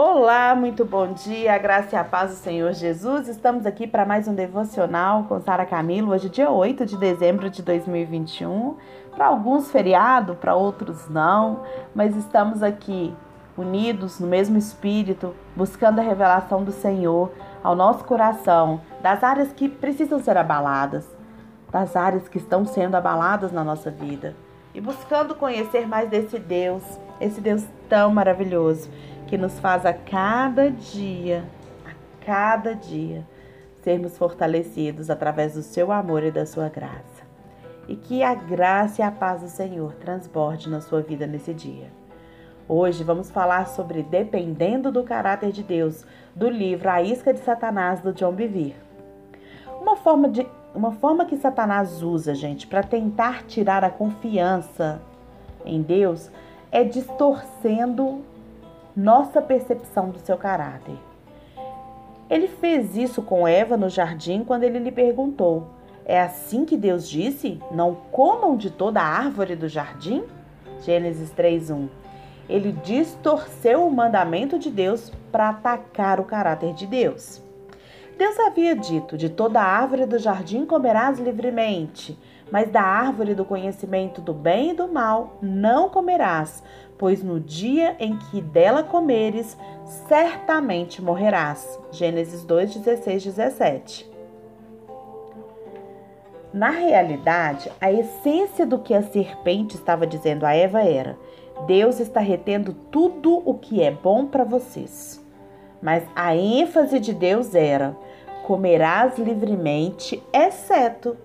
Olá, 0.00 0.54
muito 0.54 0.84
bom 0.84 1.12
dia, 1.12 1.58
graça 1.58 1.96
e 1.96 1.98
a 1.98 2.04
paz 2.04 2.30
do 2.30 2.36
Senhor 2.36 2.72
Jesus. 2.72 3.26
Estamos 3.26 3.66
aqui 3.66 3.84
para 3.84 4.06
mais 4.06 4.28
um 4.28 4.32
devocional 4.32 5.24
com 5.24 5.40
Sara 5.40 5.66
Camilo, 5.66 6.12
hoje 6.12 6.28
dia 6.28 6.48
8 6.52 6.86
de 6.86 6.96
dezembro 6.96 7.50
de 7.50 7.64
2021. 7.64 8.76
Para 9.16 9.26
alguns 9.26 9.72
feriado, 9.72 10.36
para 10.36 10.54
outros 10.54 11.08
não, 11.08 11.64
mas 11.96 12.14
estamos 12.14 12.62
aqui 12.62 13.12
unidos 13.56 14.20
no 14.20 14.28
mesmo 14.28 14.56
espírito, 14.56 15.34
buscando 15.56 15.98
a 15.98 16.04
revelação 16.04 16.62
do 16.62 16.70
Senhor 16.70 17.32
ao 17.60 17.74
nosso 17.74 18.04
coração, 18.04 18.80
das 19.02 19.24
áreas 19.24 19.52
que 19.52 19.68
precisam 19.68 20.20
ser 20.20 20.36
abaladas, 20.36 21.08
das 21.72 21.96
áreas 21.96 22.28
que 22.28 22.38
estão 22.38 22.64
sendo 22.64 22.94
abaladas 22.94 23.50
na 23.50 23.64
nossa 23.64 23.90
vida 23.90 24.36
e 24.72 24.80
buscando 24.80 25.34
conhecer 25.34 25.88
mais 25.88 26.08
desse 26.08 26.38
Deus, 26.38 26.84
esse 27.20 27.40
Deus 27.40 27.64
tão 27.88 28.14
maravilhoso 28.14 28.88
que 29.28 29.36
nos 29.36 29.60
faz 29.60 29.84
a 29.84 29.92
cada 29.92 30.70
dia, 30.70 31.44
a 31.84 32.24
cada 32.24 32.74
dia, 32.74 33.26
sermos 33.82 34.16
fortalecidos 34.16 35.10
através 35.10 35.52
do 35.52 35.62
seu 35.62 35.92
amor 35.92 36.24
e 36.24 36.30
da 36.30 36.46
sua 36.46 36.70
graça. 36.70 37.28
E 37.86 37.94
que 37.94 38.22
a 38.22 38.34
graça 38.34 39.02
e 39.02 39.04
a 39.04 39.10
paz 39.10 39.42
do 39.42 39.48
Senhor 39.48 39.92
transborde 39.94 40.70
na 40.70 40.80
sua 40.80 41.02
vida 41.02 41.26
nesse 41.26 41.52
dia. 41.52 41.90
Hoje 42.66 43.04
vamos 43.04 43.30
falar 43.30 43.66
sobre 43.68 44.02
Dependendo 44.02 44.90
do 44.90 45.02
Caráter 45.02 45.52
de 45.52 45.62
Deus, 45.62 46.06
do 46.34 46.48
livro 46.48 46.88
A 46.88 47.02
Isca 47.02 47.32
de 47.32 47.40
Satanás, 47.40 48.00
do 48.00 48.14
John 48.14 48.32
Bevere. 48.32 48.76
Uma 49.80 49.96
forma, 49.96 50.28
de, 50.28 50.46
uma 50.74 50.92
forma 50.92 51.26
que 51.26 51.36
Satanás 51.36 52.02
usa, 52.02 52.34
gente, 52.34 52.66
para 52.66 52.82
tentar 52.82 53.42
tirar 53.42 53.84
a 53.84 53.90
confiança 53.90 55.00
em 55.64 55.82
Deus 55.82 56.30
é 56.70 56.82
distorcendo 56.82 58.22
nossa 58.98 59.40
percepção 59.40 60.10
do 60.10 60.18
seu 60.18 60.36
caráter. 60.36 60.96
Ele 62.28 62.48
fez 62.48 62.96
isso 62.96 63.22
com 63.22 63.46
Eva 63.46 63.76
no 63.76 63.88
jardim 63.88 64.42
quando 64.42 64.64
ele 64.64 64.80
lhe 64.80 64.90
perguntou: 64.90 65.68
É 66.04 66.20
assim 66.20 66.64
que 66.64 66.76
Deus 66.76 67.08
disse? 67.08 67.62
Não 67.70 67.94
comam 68.10 68.56
de 68.56 68.70
toda 68.70 69.00
a 69.00 69.06
árvore 69.06 69.54
do 69.54 69.68
jardim? 69.68 70.24
Gênesis 70.80 71.30
3:1. 71.30 71.88
Ele 72.48 72.72
distorceu 72.72 73.86
o 73.86 73.90
mandamento 73.90 74.58
de 74.58 74.68
Deus 74.68 75.12
para 75.30 75.50
atacar 75.50 76.18
o 76.18 76.24
caráter 76.24 76.74
de 76.74 76.84
Deus. 76.84 77.40
Deus 78.18 78.36
havia 78.40 78.74
dito: 78.74 79.16
De 79.16 79.28
toda 79.28 79.62
árvore 79.62 80.06
do 80.06 80.18
jardim 80.18 80.66
comerás 80.66 81.20
livremente, 81.20 82.18
mas 82.50 82.68
da 82.68 82.82
árvore 82.82 83.32
do 83.32 83.44
conhecimento 83.44 84.20
do 84.20 84.34
bem 84.34 84.70
e 84.70 84.74
do 84.74 84.88
mal 84.88 85.38
não 85.40 85.88
comerás, 85.88 86.64
pois 86.98 87.22
no 87.22 87.38
dia 87.38 87.96
em 88.00 88.18
que 88.18 88.42
dela 88.42 88.82
comeres, 88.82 89.56
certamente 90.08 91.00
morrerás. 91.00 91.78
Gênesis 91.92 92.44
2, 92.44 92.76
16, 92.76 93.24
17. 93.24 94.10
Na 96.52 96.70
realidade, 96.70 97.70
a 97.80 97.92
essência 97.92 98.66
do 98.66 98.78
que 98.78 98.92
a 98.92 99.02
serpente 99.02 99.76
estava 99.76 100.06
dizendo 100.06 100.44
a 100.44 100.54
Eva 100.54 100.82
era: 100.82 101.16
Deus 101.66 102.00
está 102.00 102.20
retendo 102.20 102.72
tudo 102.90 103.42
o 103.44 103.54
que 103.54 103.82
é 103.82 103.90
bom 103.90 104.26
para 104.26 104.44
vocês. 104.44 105.24
Mas 105.80 106.02
a 106.16 106.34
ênfase 106.34 106.98
de 106.98 107.14
Deus 107.14 107.54
era: 107.54 107.96
comerás 108.44 109.18
livremente, 109.18 110.22
exceto. 110.32 111.16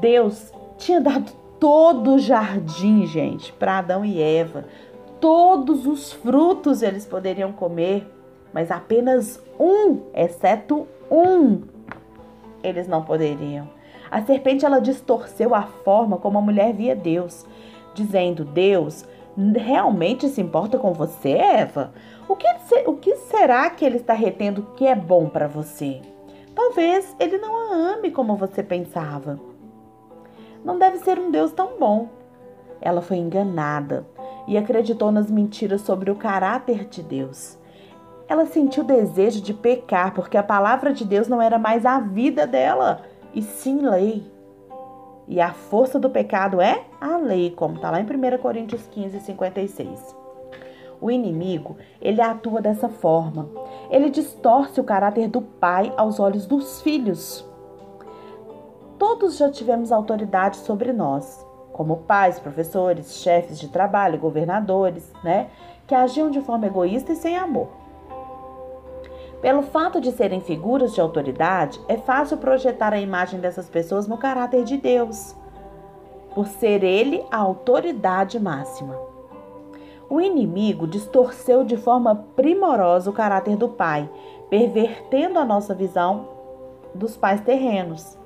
Deus 0.00 0.52
tinha 0.78 1.00
dado 1.00 1.41
todo 1.62 2.14
o 2.14 2.18
jardim, 2.18 3.06
gente, 3.06 3.52
para 3.52 3.78
Adão 3.78 4.04
e 4.04 4.20
Eva. 4.20 4.64
Todos 5.20 5.86
os 5.86 6.12
frutos 6.12 6.82
eles 6.82 7.06
poderiam 7.06 7.52
comer, 7.52 8.04
mas 8.52 8.68
apenas 8.68 9.40
um, 9.60 10.00
exceto 10.12 10.88
um, 11.08 11.62
eles 12.64 12.88
não 12.88 13.04
poderiam. 13.04 13.70
A 14.10 14.20
serpente 14.22 14.66
ela 14.66 14.80
distorceu 14.80 15.54
a 15.54 15.62
forma 15.62 16.16
como 16.16 16.36
a 16.36 16.42
mulher 16.42 16.74
via 16.74 16.96
Deus, 16.96 17.46
dizendo: 17.94 18.44
Deus 18.44 19.04
realmente 19.54 20.28
se 20.30 20.40
importa 20.40 20.80
com 20.80 20.92
você, 20.92 21.30
Eva? 21.30 21.92
O 22.28 22.34
que, 22.34 22.48
o 22.88 22.96
que 22.96 23.14
será 23.14 23.70
que 23.70 23.84
ele 23.84 23.98
está 23.98 24.14
retendo 24.14 24.66
que 24.74 24.84
é 24.84 24.96
bom 24.96 25.28
para 25.28 25.46
você? 25.46 26.02
Talvez 26.56 27.14
ele 27.20 27.38
não 27.38 27.54
a 27.54 27.94
ame 27.94 28.10
como 28.10 28.34
você 28.34 28.64
pensava 28.64 29.38
não 30.64 30.78
deve 30.78 30.98
ser 30.98 31.18
um 31.18 31.30
Deus 31.30 31.52
tão 31.52 31.78
bom. 31.78 32.08
Ela 32.80 33.00
foi 33.00 33.16
enganada 33.16 34.06
e 34.46 34.56
acreditou 34.56 35.12
nas 35.12 35.30
mentiras 35.30 35.82
sobre 35.82 36.10
o 36.10 36.16
caráter 36.16 36.86
de 36.86 37.02
Deus. 37.02 37.58
Ela 38.28 38.46
sentiu 38.46 38.82
desejo 38.82 39.40
de 39.40 39.52
pecar 39.52 40.14
porque 40.14 40.36
a 40.36 40.42
palavra 40.42 40.92
de 40.92 41.04
Deus 41.04 41.28
não 41.28 41.40
era 41.40 41.58
mais 41.58 41.84
a 41.84 42.00
vida 42.00 42.46
dela, 42.46 43.02
e 43.34 43.42
sim 43.42 43.80
lei. 43.80 44.30
E 45.28 45.40
a 45.40 45.52
força 45.52 45.98
do 45.98 46.10
pecado 46.10 46.60
é 46.60 46.84
a 47.00 47.16
lei, 47.16 47.50
como 47.50 47.76
está 47.76 47.90
lá 47.90 48.00
em 48.00 48.04
1 48.04 48.38
Coríntios 48.38 48.86
15, 48.88 49.20
56. 49.20 50.16
O 51.00 51.10
inimigo, 51.10 51.76
ele 52.00 52.20
atua 52.20 52.60
dessa 52.60 52.88
forma. 52.88 53.48
Ele 53.90 54.08
distorce 54.08 54.80
o 54.80 54.84
caráter 54.84 55.28
do 55.28 55.40
pai 55.40 55.92
aos 55.96 56.20
olhos 56.20 56.46
dos 56.46 56.80
filhos. 56.80 57.44
Todos 59.22 59.36
já 59.36 59.48
tivemos 59.48 59.92
autoridade 59.92 60.56
sobre 60.56 60.92
nós, 60.92 61.46
como 61.72 61.98
pais, 61.98 62.40
professores, 62.40 63.18
chefes 63.18 63.56
de 63.56 63.68
trabalho, 63.68 64.18
governadores, 64.18 65.12
né? 65.22 65.48
Que 65.86 65.94
agiam 65.94 66.28
de 66.28 66.40
forma 66.40 66.66
egoísta 66.66 67.12
e 67.12 67.14
sem 67.14 67.36
amor. 67.36 67.68
Pelo 69.40 69.62
fato 69.62 70.00
de 70.00 70.10
serem 70.10 70.40
figuras 70.40 70.92
de 70.92 71.00
autoridade, 71.00 71.80
é 71.86 71.96
fácil 71.96 72.36
projetar 72.38 72.92
a 72.92 73.00
imagem 73.00 73.38
dessas 73.38 73.70
pessoas 73.70 74.08
no 74.08 74.18
caráter 74.18 74.64
de 74.64 74.76
Deus, 74.76 75.36
por 76.34 76.48
ser 76.48 76.82
ele 76.82 77.24
a 77.30 77.36
autoridade 77.36 78.40
máxima. 78.40 78.98
O 80.10 80.20
inimigo 80.20 80.84
distorceu 80.84 81.62
de 81.62 81.76
forma 81.76 82.26
primorosa 82.34 83.08
o 83.08 83.12
caráter 83.12 83.56
do 83.56 83.68
pai, 83.68 84.10
pervertendo 84.50 85.38
a 85.38 85.44
nossa 85.44 85.72
visão 85.72 86.26
dos 86.92 87.16
pais 87.16 87.40
terrenos. 87.40 88.20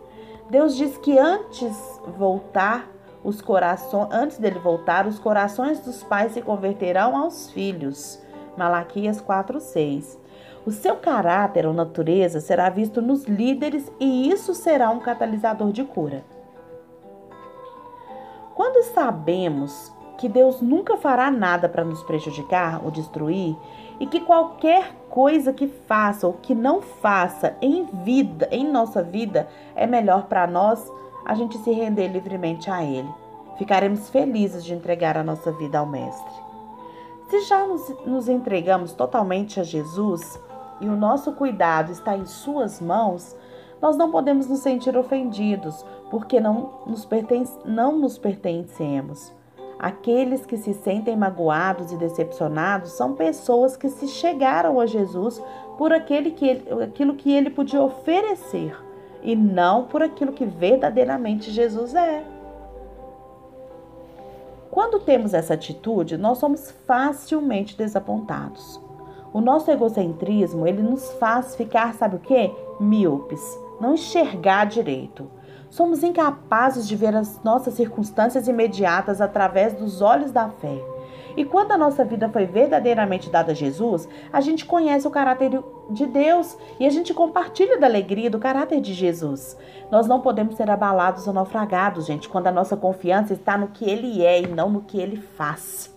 Deus 0.50 0.76
diz 0.76 0.96
que 0.98 1.18
antes 1.18 2.00
voltar 2.16 2.88
os 3.24 3.42
corações, 3.42 4.08
antes 4.12 4.38
dele 4.38 4.60
voltar, 4.60 5.06
os 5.06 5.18
corações 5.18 5.80
dos 5.80 6.04
pais 6.04 6.32
se 6.32 6.40
converterão 6.40 7.16
aos 7.16 7.50
filhos. 7.50 8.22
Malaquias 8.56 9.20
4:6. 9.20 10.16
O 10.64 10.70
seu 10.70 10.96
caráter 10.96 11.66
ou 11.66 11.72
natureza 11.72 12.40
será 12.40 12.68
visto 12.68 13.02
nos 13.02 13.24
líderes 13.24 13.90
e 13.98 14.30
isso 14.30 14.54
será 14.54 14.90
um 14.90 15.00
catalisador 15.00 15.72
de 15.72 15.84
cura. 15.84 16.24
Quando 18.54 18.82
sabemos 18.84 19.92
que 20.16 20.28
Deus 20.28 20.60
nunca 20.60 20.96
fará 20.96 21.30
nada 21.30 21.68
para 21.68 21.84
nos 21.84 22.02
prejudicar 22.04 22.84
ou 22.84 22.90
destruir 22.90 23.56
e 23.98 24.06
que 24.06 24.20
qualquer 24.20 24.92
coisa 25.08 25.52
que 25.52 25.66
faça 25.66 26.26
ou 26.26 26.34
que 26.34 26.54
não 26.54 26.82
faça 26.82 27.56
em 27.60 27.84
vida, 28.04 28.48
em 28.50 28.70
nossa 28.70 29.02
vida, 29.02 29.48
é 29.74 29.86
melhor 29.86 30.24
para 30.26 30.46
nós 30.46 30.90
a 31.24 31.34
gente 31.34 31.56
se 31.58 31.72
render 31.72 32.08
livremente 32.08 32.70
a 32.70 32.84
Ele. 32.84 33.08
Ficaremos 33.56 34.10
felizes 34.10 34.64
de 34.64 34.74
entregar 34.74 35.16
a 35.16 35.24
nossa 35.24 35.50
vida 35.52 35.78
ao 35.78 35.86
Mestre. 35.86 36.34
Se 37.28 37.40
já 37.40 37.66
nos, 37.66 37.88
nos 38.06 38.28
entregamos 38.28 38.92
totalmente 38.92 39.58
a 39.58 39.64
Jesus 39.64 40.38
e 40.80 40.86
o 40.86 40.94
nosso 40.94 41.32
cuidado 41.32 41.90
está 41.90 42.16
em 42.16 42.26
Suas 42.26 42.80
mãos, 42.80 43.34
nós 43.80 43.96
não 43.96 44.10
podemos 44.10 44.46
nos 44.46 44.60
sentir 44.60 44.96
ofendidos, 44.96 45.84
porque 46.10 46.38
não 46.38 46.80
nos, 46.86 47.04
pertence, 47.04 47.58
não 47.64 47.98
nos 47.98 48.16
pertencemos. 48.18 49.32
Aqueles 49.78 50.46
que 50.46 50.56
se 50.56 50.72
sentem 50.72 51.16
magoados 51.16 51.92
e 51.92 51.96
decepcionados 51.96 52.92
são 52.92 53.14
pessoas 53.14 53.76
que 53.76 53.90
se 53.90 54.08
chegaram 54.08 54.80
a 54.80 54.86
Jesus 54.86 55.42
por 55.76 55.92
aquele 55.92 56.30
que 56.30 56.46
ele, 56.46 56.82
aquilo 56.82 57.14
que 57.14 57.30
ele 57.30 57.50
podia 57.50 57.82
oferecer 57.82 58.74
e 59.22 59.36
não 59.36 59.84
por 59.84 60.02
aquilo 60.02 60.32
que 60.32 60.46
verdadeiramente 60.46 61.50
Jesus 61.50 61.94
é. 61.94 62.24
Quando 64.70 65.00
temos 65.00 65.34
essa 65.34 65.54
atitude, 65.54 66.16
nós 66.16 66.38
somos 66.38 66.70
facilmente 66.86 67.76
desapontados. 67.76 68.80
O 69.32 69.40
nosso 69.40 69.70
egocentrismo, 69.70 70.66
ele 70.66 70.82
nos 70.82 71.12
faz 71.14 71.54
ficar, 71.54 71.94
sabe 71.94 72.16
o 72.16 72.20
quê? 72.20 72.50
Míopes, 72.80 73.42
não 73.80 73.94
enxergar 73.94 74.66
direito. 74.66 75.30
Somos 75.76 76.02
incapazes 76.02 76.88
de 76.88 76.96
ver 76.96 77.14
as 77.14 77.42
nossas 77.42 77.74
circunstâncias 77.74 78.48
imediatas 78.48 79.20
através 79.20 79.74
dos 79.74 80.00
olhos 80.00 80.32
da 80.32 80.48
fé. 80.48 80.82
E 81.36 81.44
quando 81.44 81.72
a 81.72 81.76
nossa 81.76 82.02
vida 82.02 82.30
foi 82.30 82.46
verdadeiramente 82.46 83.28
dada 83.28 83.52
a 83.52 83.54
Jesus, 83.54 84.08
a 84.32 84.40
gente 84.40 84.64
conhece 84.64 85.06
o 85.06 85.10
caráter 85.10 85.62
de 85.90 86.06
Deus 86.06 86.56
e 86.80 86.86
a 86.86 86.90
gente 86.90 87.12
compartilha 87.12 87.78
da 87.78 87.86
alegria 87.86 88.30
do 88.30 88.38
caráter 88.38 88.80
de 88.80 88.94
Jesus. 88.94 89.54
Nós 89.90 90.06
não 90.06 90.22
podemos 90.22 90.54
ser 90.54 90.70
abalados 90.70 91.26
ou 91.26 91.34
naufragados, 91.34 92.06
gente, 92.06 92.26
quando 92.26 92.46
a 92.46 92.52
nossa 92.52 92.74
confiança 92.74 93.34
está 93.34 93.58
no 93.58 93.68
que 93.68 93.84
Ele 93.84 94.24
é 94.24 94.40
e 94.40 94.46
não 94.46 94.70
no 94.70 94.80
que 94.80 94.98
Ele 94.98 95.18
faz. 95.18 95.94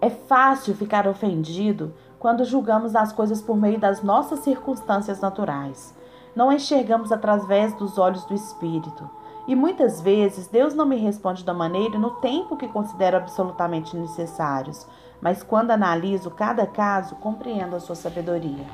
É 0.00 0.10
fácil 0.10 0.74
ficar 0.74 1.06
ofendido 1.06 1.94
quando 2.22 2.44
julgamos 2.44 2.94
as 2.94 3.12
coisas 3.12 3.42
por 3.42 3.56
meio 3.56 3.80
das 3.80 4.00
nossas 4.00 4.38
circunstâncias 4.38 5.20
naturais. 5.20 5.92
Não 6.36 6.52
enxergamos 6.52 7.10
através 7.10 7.74
dos 7.74 7.98
olhos 7.98 8.24
do 8.26 8.32
Espírito. 8.32 9.10
E 9.48 9.56
muitas 9.56 10.00
vezes 10.00 10.46
Deus 10.46 10.72
não 10.72 10.86
me 10.86 10.94
responde 10.94 11.44
da 11.44 11.52
maneira 11.52 11.96
e 11.96 11.98
no 11.98 12.10
tempo 12.20 12.56
que 12.56 12.68
considero 12.68 13.16
absolutamente 13.16 13.96
necessários, 13.96 14.86
mas 15.20 15.42
quando 15.42 15.72
analiso 15.72 16.30
cada 16.30 16.64
caso, 16.64 17.16
compreendo 17.16 17.74
a 17.74 17.80
sua 17.80 17.96
sabedoria. 17.96 18.66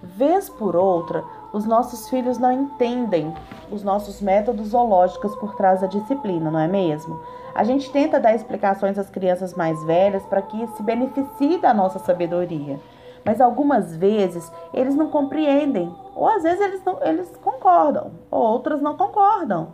Vez 0.00 0.48
por 0.48 0.76
outra, 0.76 1.24
os 1.52 1.64
nossos 1.64 2.08
filhos 2.08 2.38
não 2.38 2.52
entendem 2.52 3.34
os 3.70 3.82
nossos 3.82 4.20
métodos 4.20 4.68
zoológicos 4.68 5.34
por 5.36 5.54
trás 5.54 5.80
da 5.80 5.86
disciplina, 5.86 6.50
não 6.50 6.58
é 6.58 6.68
mesmo? 6.68 7.20
A 7.54 7.64
gente 7.64 7.90
tenta 7.90 8.20
dar 8.20 8.34
explicações 8.34 8.98
às 8.98 9.10
crianças 9.10 9.54
mais 9.54 9.82
velhas 9.84 10.24
para 10.26 10.42
que 10.42 10.66
se 10.68 10.82
beneficie 10.82 11.58
da 11.58 11.74
nossa 11.74 11.98
sabedoria. 11.98 12.78
Mas 13.24 13.40
algumas 13.40 13.96
vezes 13.96 14.50
eles 14.72 14.94
não 14.94 15.10
compreendem, 15.10 15.94
ou 16.14 16.28
às 16.28 16.42
vezes 16.42 16.60
eles, 16.60 16.84
não, 16.84 17.02
eles 17.02 17.30
concordam, 17.42 18.12
ou 18.30 18.42
outras 18.42 18.80
não 18.80 18.96
concordam. 18.96 19.68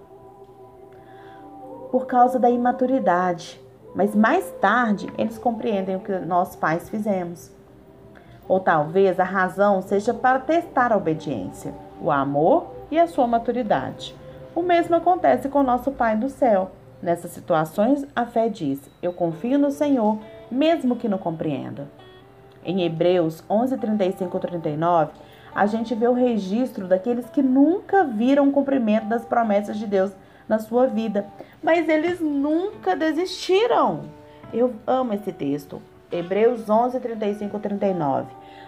Por 1.90 2.06
causa 2.06 2.38
da 2.38 2.50
imaturidade. 2.50 3.60
Mas 3.94 4.14
mais 4.14 4.50
tarde 4.60 5.10
eles 5.16 5.38
compreendem 5.38 5.96
o 5.96 6.00
que 6.00 6.12
nós 6.19 6.54
pais 6.54 6.88
fizemos. 6.88 7.50
Ou 8.49 8.60
talvez 8.60 9.19
a 9.19 9.25
razão 9.25 9.81
seja 9.81 10.12
para 10.12 10.38
testar 10.38 10.92
a 10.92 10.96
obediência, 10.96 11.72
o 12.00 12.10
amor 12.10 12.75
e 12.90 12.98
a 12.98 13.06
sua 13.06 13.26
maturidade. 13.26 14.14
O 14.54 14.62
mesmo 14.62 14.96
acontece 14.96 15.48
com 15.48 15.62
nosso 15.62 15.92
Pai 15.92 16.16
do 16.16 16.28
céu. 16.28 16.70
Nessas 17.02 17.30
situações, 17.30 18.06
a 18.14 18.24
fé 18.24 18.48
diz: 18.48 18.90
Eu 19.02 19.12
confio 19.12 19.58
no 19.58 19.70
Senhor, 19.70 20.18
mesmo 20.50 20.96
que 20.96 21.08
não 21.08 21.18
compreenda. 21.18 21.88
Em 22.64 22.82
Hebreus 22.82 23.44
11, 23.48 23.76
35 23.76 24.38
39, 24.38 25.12
a 25.54 25.66
gente 25.66 25.94
vê 25.94 26.08
o 26.08 26.12
registro 26.12 26.86
daqueles 26.86 27.30
que 27.30 27.42
nunca 27.42 28.04
viram 28.04 28.48
o 28.48 28.52
cumprimento 28.52 29.06
das 29.06 29.24
promessas 29.24 29.78
de 29.78 29.86
Deus 29.86 30.12
na 30.48 30.58
sua 30.58 30.86
vida, 30.86 31.26
mas 31.62 31.88
eles 31.88 32.20
nunca 32.20 32.96
desistiram. 32.96 34.04
Eu 34.52 34.74
amo 34.86 35.12
esse 35.12 35.32
texto. 35.32 35.80
Hebreus 36.10 36.68
11, 36.68 37.00
35 37.00 37.58
39. 37.58 38.26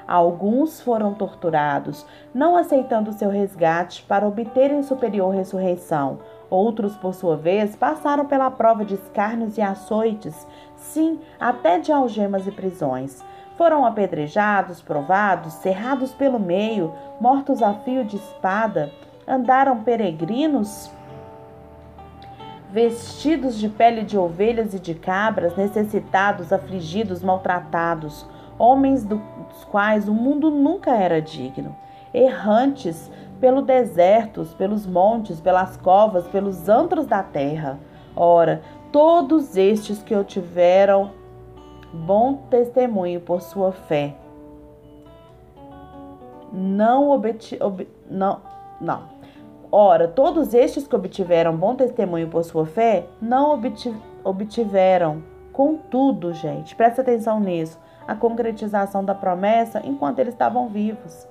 Alguns 0.09 0.81
foram 0.81 1.13
torturados, 1.13 2.07
não 2.35 2.57
aceitando 2.57 3.13
seu 3.13 3.29
resgate 3.29 4.03
para 4.05 4.27
obterem 4.27 4.83
superior 4.83 5.35
ressurreição. 5.35 6.21
Outros, 6.49 6.97
por 6.97 7.13
sua 7.13 7.37
vez, 7.37 7.77
passaram 7.77 8.25
pela 8.25 8.51
prova 8.51 8.87
de 8.87 8.95
escárnios 8.95 9.59
e 9.59 9.61
açoites, 9.61 10.47
sim, 10.77 11.21
até 11.39 11.79
de 11.79 11.93
algemas 11.93 12.47
e 12.47 12.51
prisões. 12.51 13.23
Foram 13.59 13.85
apedrejados, 13.85 14.81
provados, 14.81 15.53
cerrados 15.55 16.15
pelo 16.15 16.41
meio, 16.41 16.95
mortos 17.21 17.63
a 17.63 17.75
fio 17.75 18.03
de 18.03 18.17
espada, 18.17 18.91
andaram 19.27 19.83
peregrinos 19.83 20.91
vestidos 22.71 23.59
de 23.59 23.69
pele 23.69 24.05
de 24.05 24.17
ovelhas 24.17 24.73
e 24.73 24.79
de 24.79 24.95
cabras, 24.95 25.55
necessitados, 25.55 26.51
afligidos, 26.51 27.23
maltratados, 27.23 28.27
homens 28.59 29.05
dos 29.05 29.21
quais 29.71 30.09
o 30.09 30.15
mundo 30.15 30.51
nunca 30.51 30.95
era 30.95 31.23
digno, 31.23 31.75
errantes 32.13 33.11
pelo 33.41 33.63
desertos, 33.63 34.53
pelos 34.55 34.87
montes, 34.87 35.41
pelas 35.41 35.77
covas, 35.77 36.27
pelos 36.29 36.69
antros 36.69 37.07
da 37.07 37.23
terra. 37.23 37.79
Ora, 38.17 38.63
todos 38.91 39.57
estes 39.57 40.03
que 40.03 40.15
obtiveram 40.15 41.13
bom 41.93 42.35
testemunho 42.51 43.21
por 43.21 43.41
sua 43.41 43.73
fé, 43.73 44.17
não 46.53 47.11
obti, 47.11 47.57
ob, 47.61 47.87
não, 48.11 48.41
não. 48.81 49.19
Ora, 49.71 50.09
todos 50.09 50.55
estes 50.55 50.89
que 50.89 50.97
obtiveram 50.97 51.55
bom 51.55 51.75
testemunho 51.75 52.29
por 52.29 52.43
sua 52.43 52.65
fé, 52.65 53.07
não 53.21 53.61
obtiveram, 54.25 55.23
contudo, 55.53 56.33
gente, 56.33 56.75
presta 56.75 57.03
atenção 57.03 57.39
nisso, 57.39 57.79
a 58.09 58.15
concretização 58.15 59.05
da 59.05 59.15
promessa 59.15 59.83
enquanto 59.85 60.19
eles 60.19 60.33
estavam 60.33 60.69
vivos. 60.71 61.29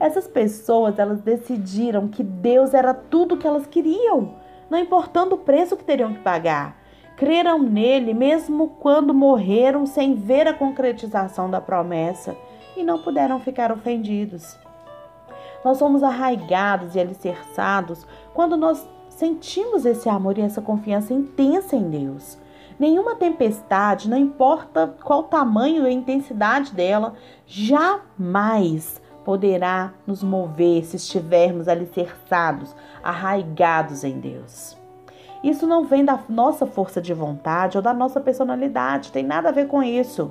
Essas 0.00 0.26
pessoas, 0.26 0.98
elas 0.98 1.20
decidiram 1.20 2.08
que 2.08 2.22
Deus 2.22 2.72
era 2.72 2.94
tudo 2.94 3.34
o 3.34 3.38
que 3.38 3.46
elas 3.46 3.66
queriam, 3.66 4.36
não 4.70 4.78
importando 4.78 5.34
o 5.34 5.38
preço 5.38 5.76
que 5.76 5.84
teriam 5.84 6.14
que 6.14 6.20
pagar. 6.20 6.82
Creram 7.16 7.58
nele 7.58 8.14
mesmo 8.14 8.70
quando 8.80 9.12
morreram 9.14 9.86
sem 9.86 10.14
ver 10.14 10.48
a 10.48 10.54
concretização 10.54 11.48
da 11.48 11.60
promessa 11.60 12.34
e 12.74 12.82
não 12.82 13.02
puderam 13.02 13.38
ficar 13.38 13.70
ofendidos. 13.70 14.58
Nós 15.62 15.76
somos 15.76 16.02
arraigados 16.02 16.94
e 16.94 17.00
alicerçados 17.00 18.06
quando 18.32 18.56
nós 18.56 18.84
sentimos 19.08 19.86
esse 19.86 20.08
amor 20.08 20.38
e 20.38 20.40
essa 20.40 20.60
confiança 20.60 21.12
intensa 21.12 21.76
em 21.76 21.88
Deus. 21.88 22.38
Nenhuma 22.78 23.14
tempestade, 23.14 24.08
não 24.08 24.16
importa 24.16 24.94
qual 25.02 25.24
tamanho 25.24 25.86
e 25.86 25.92
intensidade 25.92 26.72
dela, 26.72 27.14
jamais 27.46 29.00
poderá 29.24 29.92
nos 30.06 30.22
mover 30.22 30.84
se 30.84 30.96
estivermos 30.96 31.68
alicerçados, 31.68 32.74
arraigados 33.02 34.04
em 34.04 34.18
Deus. 34.18 34.76
Isso 35.42 35.66
não 35.66 35.84
vem 35.84 36.04
da 36.04 36.18
nossa 36.28 36.66
força 36.66 37.00
de 37.00 37.14
vontade 37.14 37.76
ou 37.76 37.82
da 37.82 37.94
nossa 37.94 38.20
personalidade, 38.20 39.12
tem 39.12 39.22
nada 39.22 39.48
a 39.48 39.52
ver 39.52 39.68
com 39.68 39.82
isso 39.82 40.30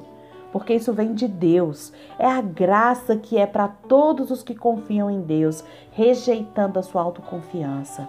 porque 0.53 0.75
isso 0.75 0.93
vem 0.93 1.15
de 1.15 1.27
Deus. 1.27 1.91
É 2.19 2.27
a 2.27 2.39
graça 2.39 3.17
que 3.17 3.39
é 3.39 3.47
para 3.47 3.67
todos 3.67 4.29
os 4.29 4.43
que 4.43 4.53
confiam 4.53 5.09
em 5.09 5.19
Deus, 5.19 5.63
rejeitando 5.91 6.77
a 6.77 6.83
sua 6.83 7.01
autoconfiança. 7.01 8.07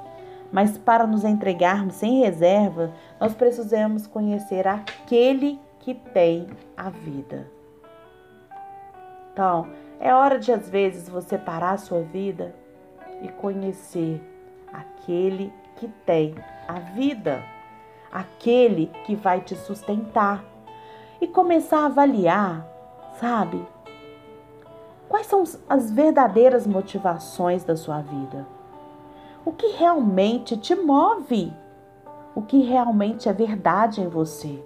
Mas 0.55 0.79
para 0.79 1.05
nos 1.05 1.25
entregarmos 1.25 1.97
sem 1.97 2.21
reserva, 2.21 2.93
nós 3.21 3.35
precisamos 3.35 4.07
conhecer 4.07 4.69
aquele 4.69 5.61
que 5.81 5.95
tem 5.95 6.47
a 6.77 6.91
vida. 6.91 7.51
Então, 9.33 9.67
é 9.99 10.15
hora 10.15 10.39
de 10.39 10.53
às 10.53 10.71
vezes 10.71 11.09
você 11.09 11.37
parar 11.37 11.73
a 11.73 11.77
sua 11.77 12.03
vida 12.03 12.55
e 13.21 13.27
conhecer 13.31 14.23
aquele 14.73 15.53
que 15.75 15.89
tem 16.07 16.37
a 16.69 16.79
vida, 16.79 17.43
aquele 18.13 18.93
que 19.05 19.17
vai 19.17 19.41
te 19.41 19.57
sustentar 19.57 20.45
e 21.21 21.27
começar 21.27 21.81
a 21.81 21.87
avaliar, 21.87 22.65
sabe? 23.19 23.61
Quais 25.09 25.27
são 25.27 25.43
as 25.69 25.91
verdadeiras 25.91 26.65
motivações 26.65 27.65
da 27.65 27.75
sua 27.75 28.01
vida? 28.01 28.54
O 29.45 29.53
que 29.53 29.69
realmente 29.73 30.57
te 30.57 30.75
move? 30.75 31.53
O 32.35 32.41
que 32.41 32.63
realmente 32.63 33.29
é 33.29 33.33
verdade 33.33 34.01
em 34.01 34.09
você? 34.09 34.65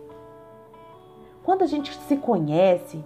Quando 1.43 1.63
a 1.63 1.67
gente 1.67 1.93
se 1.93 2.17
conhece, 2.17 3.05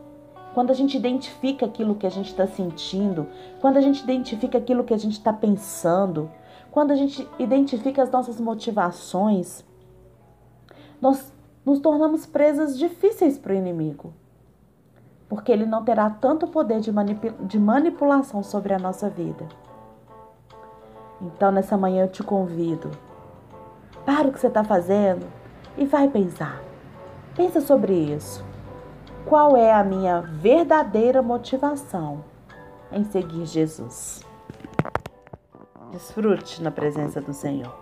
quando 0.53 0.71
a 0.71 0.75
gente 0.75 0.99
identifica 0.99 1.65
aquilo 1.65 1.95
que 1.95 2.07
a 2.07 2.11
gente 2.11 2.29
está 2.29 2.47
sentindo, 2.47 3.27
quando 3.61 3.79
a 3.79 3.81
gente 3.81 4.03
identifica 4.03 4.59
aquilo 4.59 4.85
que 4.85 4.93
a 4.93 4.99
gente 4.99 5.13
está 5.15 5.33
pensando, 5.33 6.31
quando 6.71 6.91
a 6.91 6.95
gente 6.95 7.27
identifica 7.39 8.03
as 8.03 8.11
nossas 8.11 8.39
motivações, 8.39 9.65
nós 11.01 11.33
nos 11.65 11.81
tornamos 11.81 12.27
presas 12.27 12.79
difíceis 12.79 13.39
para 13.39 13.53
o 13.53 13.57
inimigo, 13.57 14.13
porque 15.29 15.51
ele 15.51 15.65
não 15.65 15.85
terá 15.85 16.11
tanto 16.11 16.47
poder 16.47 16.81
de, 16.81 16.93
de 17.47 17.59
manipulação 17.59 18.43
sobre 18.43 18.75
a 18.75 18.79
nossa 18.79 19.09
vida. 19.09 19.49
Então, 21.23 21.53
nessa 21.53 21.77
manhã 21.77 22.05
eu 22.05 22.09
te 22.09 22.23
convido, 22.23 22.91
para 24.05 24.29
o 24.29 24.33
que 24.33 24.41
você 24.41 24.49
está 24.49 24.65
fazendo 24.65 25.25
e 25.79 25.87
vai 25.87 26.09
pensar. 26.09 26.61
Pensa 27.37 27.61
sobre 27.61 27.95
isso. 27.95 28.45
Qual 29.25 29.57
é 29.57 29.73
a 29.73 29.85
minha 29.85 30.21
verdadeira 30.21 31.23
motivação 31.23 32.25
em 32.91 33.05
seguir 33.05 33.47
Jesus? 33.47 34.25
Desfrute 35.93 36.63
na 36.63 36.71
presença 36.71 37.21
do 37.21 37.33
Senhor. 37.33 37.82